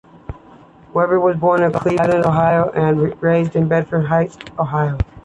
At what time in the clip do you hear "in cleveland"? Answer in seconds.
1.61-2.25